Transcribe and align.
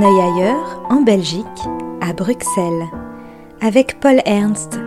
un 0.00 0.02
œil 0.02 0.20
ailleurs, 0.20 0.82
en 0.88 1.02
Belgique, 1.02 1.44
à 2.00 2.14
Bruxelles, 2.14 2.86
avec 3.60 4.00
Paul 4.00 4.22
Ernst. 4.24 4.80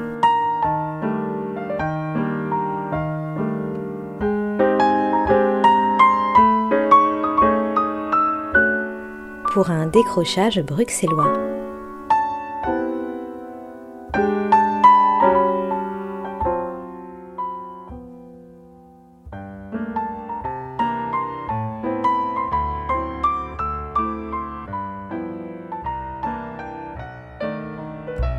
Pour 9.53 9.69
un 9.69 9.85
décrochage 9.87 10.61
bruxellois. 10.63 11.52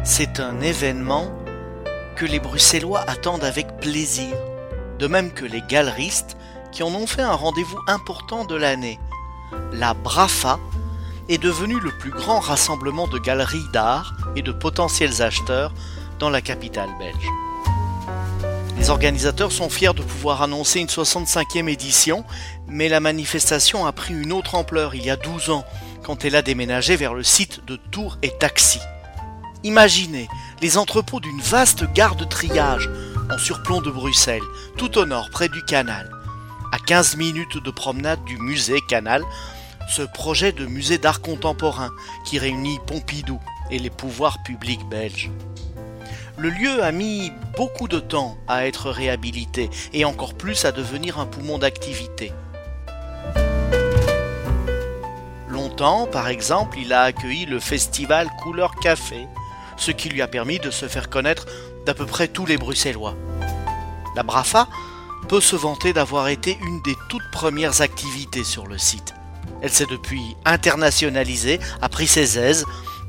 C'est 0.07 0.39
un 0.39 0.61
événement 0.61 1.33
que 2.15 2.27
les 2.27 2.39
Bruxellois 2.39 3.01
attendent 3.09 3.43
avec 3.43 3.79
plaisir, 3.79 4.37
de 4.99 5.07
même 5.07 5.33
que 5.33 5.47
les 5.47 5.63
galeristes 5.63 6.37
qui 6.73 6.83
en 6.83 6.95
ont 6.95 7.07
fait 7.07 7.23
un 7.23 7.33
rendez-vous 7.33 7.79
important 7.87 8.45
de 8.45 8.55
l'année. 8.55 9.01
La 9.73 9.95
BRAFA 9.95 10.59
est 11.31 11.39
devenue 11.39 11.81
le 11.81 11.91
plus 11.91 12.11
grand 12.11 12.39
rassemblement 12.39 13.09
de 13.09 13.19
galeries 13.19 13.65
d'art 13.73 14.15
et 14.37 14.43
de 14.43 14.53
potentiels 14.53 15.23
acheteurs 15.23 15.73
dans 16.19 16.29
la 16.29 16.43
capitale 16.43 16.91
belge. 16.99 17.29
Les 18.77 18.91
organisateurs 18.91 19.53
sont 19.53 19.71
fiers 19.71 19.95
de 19.95 20.03
pouvoir 20.03 20.43
annoncer 20.43 20.81
une 20.81 20.87
65e 20.87 21.67
édition, 21.67 22.27
mais 22.69 22.91
la 22.91 23.01
manifestation 23.01 23.87
a 23.87 23.93
pris 23.93 24.13
une 24.13 24.35
autre 24.35 24.55
ampleur 24.55 24.95
il 24.95 25.07
y 25.07 25.11
a 25.11 25.17
12 25.17 25.49
ans, 25.49 25.65
quand 26.03 26.27
elle 26.27 26.37
a 26.37 26.43
déménagé 26.43 26.95
vers 26.95 27.15
le 27.15 27.23
site 27.23 27.65
de 27.65 27.77
Tours 27.77 28.19
et 28.21 28.33
Taxi. 28.39 28.81
Imaginez 29.65 30.29
les 30.61 30.77
entrepôts 30.77 31.21
d'une 31.21 31.41
vaste 31.41 31.91
gare 31.95 32.17
de 32.17 32.25
triage 32.25 32.91
en 33.33 33.39
surplomb 33.39 33.81
de 33.81 33.91
Bruxelles, 33.91 34.43
tout 34.77 34.99
au 34.99 35.07
nord, 35.07 35.31
près 35.31 35.49
du 35.49 35.65
canal. 35.65 36.11
À 36.71 36.79
15 36.79 37.17
minutes 37.17 37.57
de 37.57 37.71
promenade 37.71 38.23
du 38.25 38.37
musée 38.37 38.81
Canal, 38.87 39.25
ce 39.89 40.03
projet 40.03 40.53
de 40.53 40.67
musée 40.67 40.99
d'art 40.99 41.23
contemporain 41.23 41.91
qui 42.27 42.39
réunit 42.39 42.79
Pompidou 42.87 43.41
et 43.71 43.79
les 43.79 43.89
pouvoirs 43.89 44.43
publics 44.43 44.87
belges. 44.91 45.31
Le 46.37 46.51
lieu 46.51 46.83
a 46.83 46.93
mis 46.93 47.33
beaucoup 47.57 47.89
de 47.89 48.01
temps 48.01 48.37
à 48.49 48.67
être 48.67 48.91
réhabilité 48.91 49.71
et 49.95 50.05
encore 50.05 50.35
plus 50.35 50.67
à 50.67 50.73
devenir 50.73 51.19
un 51.19 51.27
poumon 51.27 51.57
d'activité. 51.57 52.35
Longtemps, 55.49 56.07
par 56.07 56.29
exemple, 56.29 56.77
il 56.79 56.93
a 56.93 57.03
accueilli 57.03 57.47
le 57.47 57.61
festival 57.61 58.29
Couleur 58.43 58.75
Café, 58.75 59.27
ce 59.77 59.91
qui 59.91 60.09
lui 60.09 60.23
a 60.23 60.29
permis 60.29 60.59
de 60.59 60.71
se 60.71 60.89
faire 60.89 61.11
connaître 61.11 61.47
d'à 61.87 61.95
peu 61.95 62.07
près 62.07 62.29
tous 62.29 62.47
les 62.47 62.57
Bruxellois. 62.57 63.17
La 64.17 64.23
Brafa 64.23 64.69
peut 65.29 65.41
se 65.41 65.57
vanter 65.57 65.93
d'avoir 65.93 66.29
été 66.29 66.59
une 66.61 66.83
des 66.83 66.97
toutes 67.09 67.31
premières 67.33 67.81
activités 67.81 68.45
sur 68.45 68.67
le 68.67 68.79
site. 68.79 69.15
Elle 69.63 69.71
s'est 69.71 69.87
depuis 69.87 70.37
internationalisée, 70.45 71.59
a 71.81 71.89
pris 71.89 72.07
ses 72.07 72.39
aises 72.39 72.65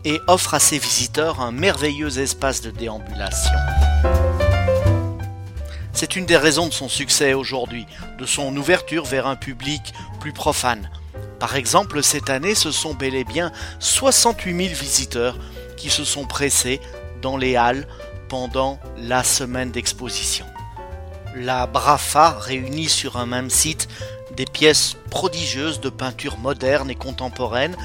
et 0.05 0.19
offre 0.27 0.53
à 0.53 0.59
ses 0.59 0.77
visiteurs 0.77 1.41
un 1.41 1.51
merveilleux 1.51 2.19
espace 2.19 2.61
de 2.61 2.71
déambulation. 2.71 3.51
C'est 5.93 6.15
une 6.15 6.25
des 6.25 6.37
raisons 6.37 6.67
de 6.67 6.73
son 6.73 6.89
succès 6.89 7.33
aujourd'hui, 7.33 7.85
de 8.19 8.25
son 8.25 8.55
ouverture 8.55 9.05
vers 9.05 9.27
un 9.27 9.35
public 9.35 9.93
plus 10.19 10.33
profane. 10.33 10.89
Par 11.39 11.55
exemple, 11.55 12.03
cette 12.03 12.29
année, 12.29 12.55
ce 12.55 12.71
sont 12.71 12.93
bel 12.93 13.15
et 13.15 13.23
bien 13.23 13.51
68 13.79 14.69
000 14.69 14.79
visiteurs 14.79 15.37
qui 15.77 15.89
se 15.89 16.03
sont 16.03 16.25
pressés 16.25 16.79
dans 17.21 17.37
les 17.37 17.55
halles 17.55 17.87
pendant 18.29 18.79
la 18.97 19.23
semaine 19.23 19.71
d'exposition. 19.71 20.45
La 21.35 21.67
Brafa 21.67 22.37
réunit 22.39 22.89
sur 22.89 23.17
un 23.17 23.25
même 23.25 23.49
site 23.49 23.87
des 24.35 24.45
pièces 24.45 24.95
prodigieuses 25.09 25.79
de 25.79 25.89
peinture 25.89 26.37
moderne 26.37 26.89
et 26.89 26.95
contemporaine, 26.95 27.75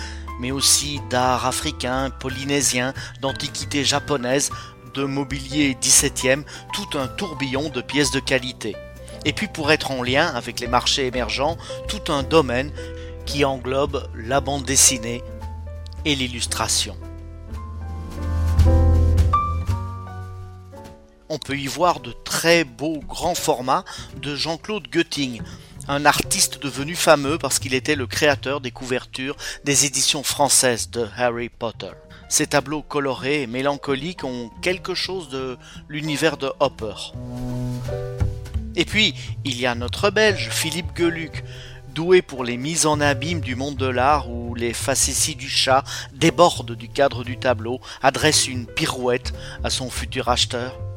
mais 0.40 0.50
aussi 0.50 1.00
d'art 1.10 1.46
africain, 1.46 2.10
polynésien, 2.10 2.94
d'antiquité 3.20 3.84
japonaise, 3.84 4.50
de 4.94 5.04
mobilier 5.04 5.76
17e, 5.80 6.44
tout 6.72 6.98
un 6.98 7.06
tourbillon 7.06 7.68
de 7.68 7.80
pièces 7.80 8.10
de 8.10 8.20
qualité. 8.20 8.76
Et 9.24 9.32
puis 9.32 9.48
pour 9.48 9.70
être 9.70 9.90
en 9.90 10.02
lien 10.02 10.26
avec 10.34 10.60
les 10.60 10.66
marchés 10.66 11.06
émergents, 11.06 11.56
tout 11.88 12.12
un 12.12 12.22
domaine 12.22 12.72
qui 13.26 13.44
englobe 13.44 14.08
la 14.14 14.40
bande 14.40 14.64
dessinée 14.64 15.22
et 16.04 16.14
l'illustration. 16.14 16.96
On 21.30 21.38
peut 21.38 21.56
y 21.56 21.68
voir 21.68 22.00
de 22.00 22.12
très 22.24 22.64
beaux 22.64 22.98
grands 22.98 23.36
formats 23.36 23.84
de 24.20 24.34
Jean-Claude 24.34 24.88
Götting, 24.90 25.40
un 25.88 26.04
artiste 26.04 26.60
devenu 26.60 26.96
fameux 26.96 27.38
parce 27.38 27.60
qu'il 27.60 27.72
était 27.72 27.94
le 27.94 28.08
créateur 28.08 28.60
des 28.60 28.72
couvertures 28.72 29.36
des 29.64 29.86
éditions 29.86 30.24
françaises 30.24 30.90
de 30.90 31.06
Harry 31.16 31.48
Potter. 31.48 31.92
Ces 32.28 32.48
tableaux 32.48 32.82
colorés 32.82 33.42
et 33.42 33.46
mélancoliques 33.46 34.24
ont 34.24 34.50
quelque 34.60 34.94
chose 34.94 35.28
de 35.30 35.56
l'univers 35.88 36.36
de 36.36 36.52
Hopper. 36.58 36.94
Et 38.74 38.84
puis, 38.84 39.14
il 39.44 39.58
y 39.58 39.66
a 39.66 39.74
notre 39.74 40.10
Belge, 40.10 40.48
Philippe 40.50 40.96
Geluc, 40.96 41.44
doué 41.94 42.22
pour 42.22 42.44
les 42.44 42.56
mises 42.56 42.86
en 42.86 43.00
abîme 43.00 43.40
du 43.40 43.54
monde 43.54 43.76
de 43.76 43.86
l'art 43.86 44.30
où 44.30 44.54
les 44.56 44.72
facéties 44.72 45.36
du 45.36 45.48
chat 45.48 45.84
débordent 46.12 46.74
du 46.74 46.88
cadre 46.88 47.24
du 47.24 47.36
tableau, 47.36 47.80
adressent 48.02 48.48
une 48.48 48.66
pirouette 48.66 49.32
à 49.62 49.70
son 49.70 49.90
futur 49.90 50.28
acheteur. 50.28 50.89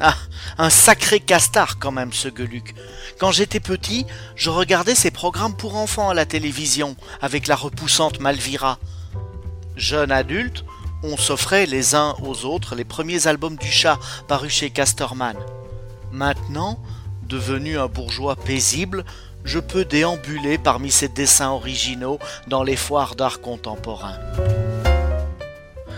Ah, 0.00 0.16
un 0.58 0.70
sacré 0.70 1.20
castard 1.20 1.78
quand 1.78 1.92
même 1.92 2.12
ce 2.12 2.28
Geluc. 2.34 2.74
Quand 3.18 3.30
j'étais 3.30 3.60
petit, 3.60 4.06
je 4.34 4.50
regardais 4.50 4.94
ses 4.94 5.10
programmes 5.10 5.56
pour 5.56 5.76
enfants 5.76 6.10
à 6.10 6.14
la 6.14 6.26
télévision 6.26 6.96
avec 7.20 7.46
la 7.46 7.56
repoussante 7.56 8.20
Malvira. 8.20 8.78
Jeune 9.76 10.12
adulte, 10.12 10.64
on 11.02 11.16
s'offrait 11.16 11.66
les 11.66 11.94
uns 11.94 12.14
aux 12.22 12.44
autres 12.44 12.74
les 12.74 12.84
premiers 12.84 13.26
albums 13.26 13.56
du 13.56 13.70
chat 13.70 13.98
parus 14.28 14.52
chez 14.52 14.70
Casterman. 14.70 15.36
Maintenant, 16.10 16.78
devenu 17.22 17.78
un 17.78 17.88
bourgeois 17.88 18.36
paisible, 18.36 19.04
je 19.44 19.58
peux 19.58 19.84
déambuler 19.84 20.58
parmi 20.58 20.90
ses 20.90 21.08
dessins 21.08 21.50
originaux 21.50 22.18
dans 22.46 22.62
les 22.62 22.76
foires 22.76 23.14
d'art 23.16 23.40
contemporain. 23.40 24.14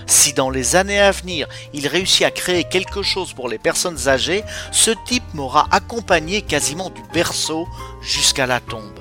Si 0.06 0.32
dans 0.32 0.50
les 0.50 0.76
années 0.76 1.00
à 1.00 1.10
venir, 1.10 1.48
il 1.72 1.86
réussit 1.86 2.22
à 2.22 2.30
créer 2.30 2.64
quelque 2.64 3.02
chose 3.02 3.32
pour 3.32 3.48
les 3.48 3.58
personnes 3.58 4.08
âgées, 4.08 4.44
ce 4.72 4.90
type 5.06 5.24
m'aura 5.34 5.66
accompagné 5.70 6.42
quasiment 6.42 6.90
du 6.90 7.02
berceau 7.12 7.66
jusqu'à 8.02 8.46
la 8.46 8.60
tombe. 8.60 8.98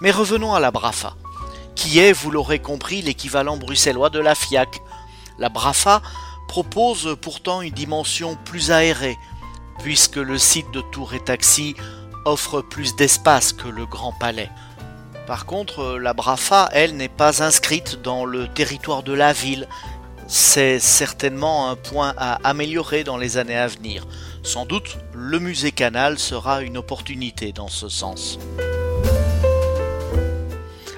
Mais 0.00 0.10
revenons 0.10 0.54
à 0.54 0.60
la 0.60 0.70
Brafa, 0.70 1.14
qui 1.74 1.98
est, 1.98 2.12
vous 2.12 2.30
l'aurez 2.30 2.58
compris, 2.58 3.02
l'équivalent 3.02 3.56
bruxellois 3.56 4.10
de 4.10 4.18
la 4.18 4.34
FIAC. 4.34 4.80
La 5.38 5.48
Brafa 5.48 6.02
propose 6.48 7.16
pourtant 7.20 7.62
une 7.62 7.72
dimension 7.72 8.36
plus 8.44 8.70
aérée, 8.70 9.16
puisque 9.78 10.16
le 10.16 10.38
site 10.38 10.70
de 10.72 10.80
Tour 10.80 11.14
et 11.14 11.24
Taxi 11.24 11.74
offre 12.24 12.60
plus 12.60 12.96
d'espace 12.96 13.52
que 13.52 13.68
le 13.68 13.86
Grand 13.86 14.12
Palais. 14.12 14.50
Par 15.26 15.44
contre, 15.44 15.80
euh, 15.80 15.98
la 15.98 16.14
Brafa, 16.14 16.68
elle, 16.72 16.96
n'est 16.96 17.08
pas 17.08 17.42
inscrite 17.42 18.00
dans 18.00 18.24
le 18.24 18.46
territoire 18.46 19.02
de 19.02 19.12
la 19.12 19.32
ville. 19.32 19.66
C'est 20.28 20.78
certainement 20.78 21.68
un 21.68 21.74
point 21.74 22.14
à 22.16 22.34
améliorer 22.48 23.02
dans 23.02 23.16
les 23.16 23.36
années 23.36 23.56
à 23.56 23.66
venir. 23.66 24.06
Sans 24.44 24.66
doute, 24.66 24.98
le 25.12 25.40
musée 25.40 25.72
Canal 25.72 26.20
sera 26.20 26.62
une 26.62 26.78
opportunité 26.78 27.52
dans 27.52 27.66
ce 27.66 27.88
sens. 27.88 28.38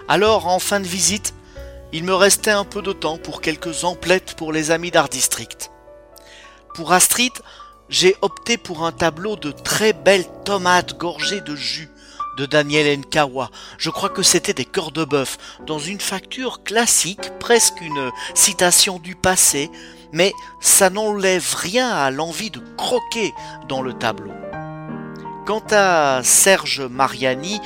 Alors, 0.09 0.47
en 0.47 0.59
fin 0.59 0.81
de 0.81 0.87
visite, 0.87 1.33
il 1.93 2.05
me 2.05 2.15
restait 2.15 2.51
un 2.51 2.65
peu 2.65 2.83
de 2.83 2.93
temps 2.93 3.17
pour 3.17 3.41
quelques 3.41 3.85
emplettes 3.85 4.35
pour 4.35 4.53
les 4.53 4.71
amis 4.71 4.91
d'Art 4.91 5.09
District. 5.09 5.71
Pour 6.75 6.93
Astrid, 6.93 7.33
j'ai 7.89 8.15
opté 8.21 8.59
pour 8.59 8.85
un 8.85 8.93
tableau 8.93 9.37
de 9.37 9.53
très 9.53 9.95
belles 9.95 10.29
tomates 10.45 10.99
gorgées 10.99 11.41
de 11.41 11.57
jus 11.57 11.89
de 12.39 12.47
Daniel 12.47 13.01
Nkawa. 13.01 13.51
Je 13.77 13.91
crois 13.91 14.09
que 14.09 14.23
c'était 14.23 14.55
des 14.55 14.65
cœurs 14.65 14.93
de 14.93 15.05
bœuf, 15.05 15.37
dans 15.67 15.79
une 15.79 16.01
facture 16.01 16.63
classique, 16.63 17.33
presque 17.41 17.81
une 17.81 18.11
citation 18.35 18.99
du 18.99 19.17
passé, 19.17 19.71
mais 20.13 20.33
ça 20.61 20.89
n'enlève 20.89 21.55
rien 21.57 21.91
à 21.91 22.11
l'envie 22.11 22.51
de 22.51 22.63
croquer 22.77 23.35
dans 23.69 23.83
le 23.83 23.93
tableau. 23.93 24.33
Quant 25.47 25.65
à 25.73 26.21
Serge 26.23 26.81
Mariani, 26.81 27.61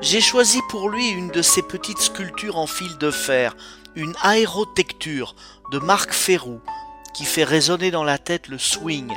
j'ai 0.00 0.20
choisi 0.20 0.60
pour 0.68 0.88
lui 0.88 1.08
une 1.08 1.28
de 1.28 1.42
ces 1.42 1.62
petites 1.62 2.00
sculptures 2.00 2.58
en 2.58 2.66
fil 2.66 2.96
de 2.98 3.10
fer, 3.10 3.56
une 3.96 4.14
aérotecture 4.22 5.34
de 5.72 5.78
Marc 5.78 6.12
Ferrou, 6.12 6.60
qui 7.12 7.24
fait 7.24 7.44
résonner 7.44 7.90
dans 7.90 8.04
la 8.04 8.18
tête 8.18 8.48
le 8.48 8.58
swing 8.58 9.12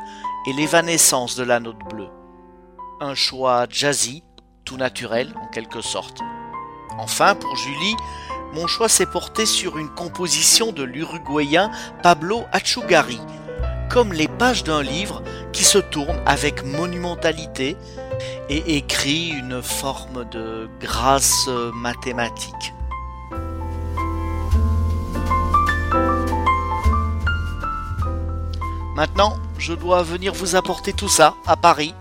et 0.48 0.54
l'évanescence 0.54 1.36
de 1.36 1.44
la 1.44 1.60
note 1.60 1.80
bleue. 1.90 2.10
Un 3.02 3.16
choix 3.16 3.68
jazzy, 3.70 4.24
tout 4.66 4.78
naturel 4.78 5.34
en 5.42 5.48
quelque 5.48 5.82
sorte. 5.82 6.20
Enfin, 6.98 7.36
pour 7.36 7.56
Julie, 7.56 7.96
mon 8.54 8.68
choix 8.68 8.90
s'est 8.90 9.06
porté 9.06 9.46
sur 9.46 9.78
une 9.78 9.90
composition 9.90 10.72
de 10.72 10.84
l'Uruguayen 10.84 11.72
Pablo 12.02 12.44
Achugari, 12.52 13.20
comme 13.90 14.12
les 14.12 14.28
pages 14.28 14.64
d'un 14.64 14.82
livre 14.82 15.22
qui 15.54 15.64
se 15.64 15.78
tourne 15.78 16.20
avec 16.26 16.66
monumentalité 16.66 17.78
et 18.50 18.78
écrit 18.78 19.30
une 19.30 19.62
forme 19.62 20.26
de 20.30 20.70
grâce 20.80 21.48
mathématique. 21.74 22.74
Maintenant, 28.96 29.38
je 29.58 29.74
dois 29.74 30.04
venir 30.04 30.34
vous 30.34 30.56
apporter 30.56 30.94
tout 30.94 31.10
ça 31.10 31.36
à 31.46 31.58
Paris. 31.58 31.94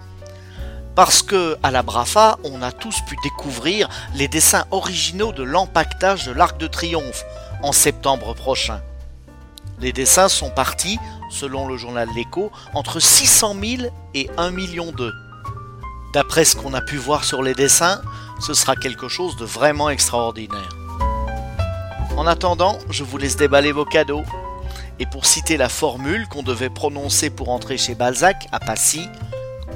Parce 0.95 1.23
que 1.23 1.57
à 1.63 1.71
la 1.71 1.83
Brafa, 1.83 2.39
on 2.45 2.63
a 2.63 2.71
tous 2.71 3.01
pu 3.01 3.17
découvrir 3.25 3.89
les 4.15 4.29
dessins 4.29 4.65
originaux 4.71 5.33
de 5.33 5.43
l'empaquetage 5.43 6.27
de 6.27 6.33
l'Arc 6.33 6.57
de 6.59 6.69
Triomphe 6.69 7.25
en 7.63 7.73
septembre 7.73 8.35
prochain. 8.35 8.81
Les 9.81 9.93
dessins 9.93 10.29
sont 10.29 10.51
partis, 10.51 10.99
selon 11.31 11.67
le 11.67 11.77
journal 11.77 12.09
L'Écho, 12.15 12.53
entre 12.75 13.01
600 13.01 13.57
000 13.61 13.83
et 14.15 14.31
1 14.37 14.53
million 14.53 14.93
d'eux. 14.93 15.13
D'après 16.13 16.45
ce 16.45 16.55
qu'on 16.55 16.75
a 16.75 16.81
pu 16.81 16.97
voir 16.97 17.25
sur 17.25 17.43
les 17.43 17.55
dessins, 17.55 18.01
ce 18.41 18.55
sera 18.55 18.77
quelque 18.77 19.09
chose 19.09 19.37
de 19.37 19.45
vraiment 19.45 19.91
extraordinaire. 19.91 20.77
En 22.17 22.29
attendant, 22.29 22.79
je 22.89 23.03
vous 23.03 23.19
laisse 23.19 23.37
déballer 23.37 23.73
vos 23.73 23.85
cadeaux. 23.85 24.23
Et 25.01 25.07
pour 25.07 25.27
citer 25.27 25.57
la 25.57 25.69
formule 25.69 26.29
qu'on 26.29 26.45
devait 26.45 26.71
prononcer 26.71 27.31
pour 27.31 27.49
entrer 27.49 27.77
chez 27.77 27.97
Balzac 27.97 28.47
à 28.53 28.61
Passy, 28.61 29.09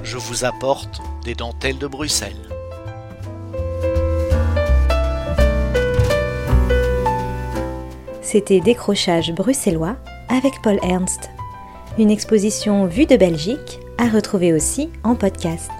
je 0.04 0.16
vous 0.16 0.44
apporte 0.44 1.00
dentelles 1.34 1.78
de 1.78 1.86
Bruxelles. 1.86 2.48
C'était 8.22 8.60
Décrochage 8.60 9.32
bruxellois 9.32 9.96
avec 10.28 10.52
Paul 10.62 10.78
Ernst. 10.82 11.30
Une 11.98 12.10
exposition 12.10 12.86
vue 12.86 13.06
de 13.06 13.16
Belgique 13.16 13.80
à 13.96 14.08
retrouver 14.08 14.52
aussi 14.52 14.90
en 15.02 15.14
podcast. 15.14 15.70